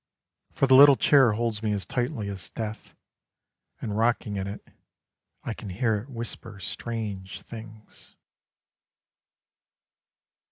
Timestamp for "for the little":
0.51-0.95